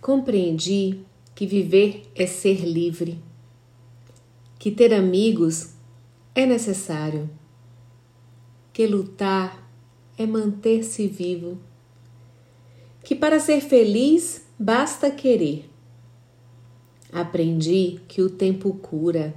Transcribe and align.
Compreendi 0.00 1.04
que 1.34 1.44
viver 1.44 2.08
é 2.14 2.24
ser 2.24 2.64
livre, 2.64 3.20
que 4.56 4.70
ter 4.70 4.94
amigos 4.94 5.74
é 6.36 6.46
necessário, 6.46 7.28
que 8.72 8.86
lutar 8.86 9.68
é 10.16 10.24
manter-se 10.24 11.08
vivo, 11.08 11.58
que 13.02 13.12
para 13.14 13.40
ser 13.40 13.60
feliz 13.60 14.46
basta 14.56 15.10
querer. 15.10 15.68
Aprendi 17.12 18.00
que 18.06 18.22
o 18.22 18.30
tempo 18.30 18.74
cura, 18.74 19.34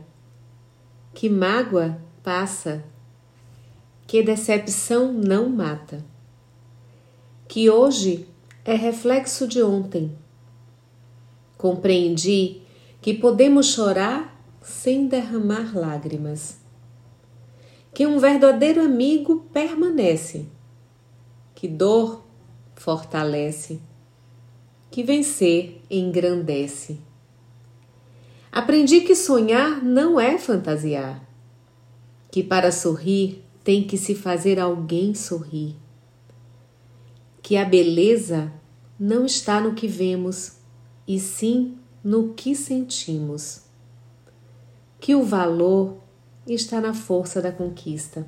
que 1.11 1.27
mágoa 1.27 1.99
passa, 2.21 2.85
que 4.05 4.21
decepção 4.21 5.11
não 5.11 5.49
mata, 5.49 6.05
que 7.47 7.67
hoje 7.67 8.27
é 8.63 8.75
reflexo 8.75 9.47
de 9.47 9.63
ontem 9.63 10.15
Compreendi 11.61 12.63
que 13.03 13.13
podemos 13.13 13.67
chorar 13.67 14.43
sem 14.63 15.05
derramar 15.05 15.77
lágrimas. 15.77 16.57
Que 17.93 18.07
um 18.07 18.17
verdadeiro 18.17 18.81
amigo 18.81 19.47
permanece. 19.53 20.47
Que 21.53 21.67
dor 21.67 22.25
fortalece. 22.73 23.79
Que 24.89 25.03
vencer 25.03 25.83
engrandece. 25.87 26.97
Aprendi 28.51 29.01
que 29.01 29.15
sonhar 29.15 29.83
não 29.83 30.19
é 30.19 30.39
fantasiar. 30.39 31.23
Que 32.31 32.41
para 32.41 32.71
sorrir 32.71 33.45
tem 33.63 33.83
que 33.83 33.99
se 33.99 34.15
fazer 34.15 34.59
alguém 34.59 35.13
sorrir. 35.13 35.75
Que 37.39 37.55
a 37.55 37.63
beleza 37.63 38.51
não 38.99 39.27
está 39.27 39.61
no 39.61 39.75
que 39.75 39.85
vemos 39.85 40.59
e 41.07 41.19
sim 41.19 41.77
no 42.03 42.33
que 42.33 42.55
sentimos. 42.55 43.63
Que 44.99 45.15
o 45.15 45.23
valor 45.23 45.97
está 46.45 46.79
na 46.79 46.93
força 46.93 47.41
da 47.41 47.51
conquista. 47.51 48.27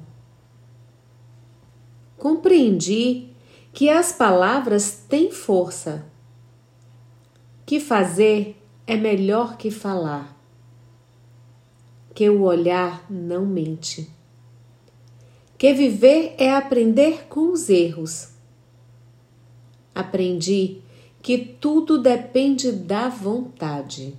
Compreendi 2.17 3.29
que 3.73 3.89
as 3.89 4.11
palavras 4.11 5.03
têm 5.09 5.31
força, 5.31 6.05
que 7.65 7.79
fazer 7.79 8.61
é 8.85 8.95
melhor 8.95 9.57
que 9.57 9.71
falar, 9.71 10.37
que 12.13 12.29
o 12.29 12.43
olhar 12.43 13.05
não 13.09 13.45
mente, 13.45 14.09
que 15.57 15.73
viver 15.73 16.35
é 16.37 16.53
aprender 16.53 17.27
com 17.27 17.51
os 17.51 17.69
erros. 17.69 18.29
Aprendi 19.95 20.81
que 21.23 21.37
tudo 21.37 21.97
depende 21.97 22.69
da 22.69 23.07
vontade, 23.07 24.13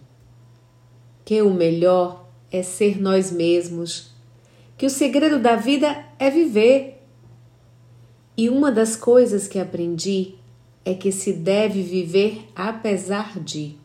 que 1.22 1.42
o 1.42 1.52
melhor 1.52 2.26
é 2.50 2.62
ser 2.62 2.98
nós 2.98 3.30
mesmos, 3.30 4.10
que 4.78 4.86
o 4.86 4.90
segredo 4.90 5.38
da 5.38 5.54
vida 5.54 6.02
é 6.18 6.30
viver. 6.30 7.02
E 8.34 8.48
uma 8.48 8.72
das 8.72 8.96
coisas 8.96 9.46
que 9.46 9.58
aprendi 9.58 10.34
é 10.82 10.94
que 10.94 11.12
se 11.12 11.34
deve 11.34 11.82
viver 11.82 12.48
apesar 12.56 13.38
de. 13.38 13.76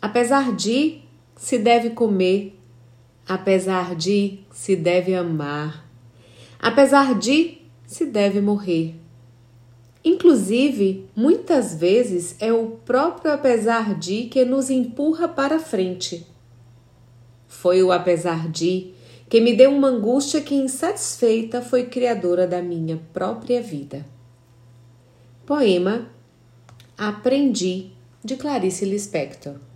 Apesar 0.00 0.54
de, 0.54 1.00
se 1.36 1.58
deve 1.58 1.90
comer, 1.90 2.54
apesar 3.26 3.96
de, 3.96 4.40
se 4.52 4.76
deve 4.76 5.14
amar, 5.14 5.88
apesar 6.60 7.18
de, 7.18 7.62
se 7.86 8.04
deve 8.04 8.42
morrer. 8.42 9.07
Inclusive, 10.04 11.06
muitas 11.14 11.74
vezes 11.74 12.36
é 12.40 12.52
o 12.52 12.78
próprio 12.84 13.32
apesar 13.32 13.98
de 13.98 14.24
que 14.24 14.44
nos 14.44 14.70
empurra 14.70 15.28
para 15.28 15.58
frente. 15.58 16.26
Foi 17.46 17.82
o 17.82 17.90
apesar 17.90 18.48
de 18.48 18.92
que 19.28 19.40
me 19.40 19.54
deu 19.54 19.70
uma 19.70 19.88
angústia 19.88 20.40
que, 20.40 20.54
insatisfeita, 20.54 21.60
foi 21.60 21.86
criadora 21.86 22.46
da 22.46 22.62
minha 22.62 23.00
própria 23.12 23.60
vida. 23.60 24.06
Poema 25.44 26.08
Aprendi 26.96 27.90
de 28.24 28.36
Clarice 28.36 28.84
Lispector 28.84 29.67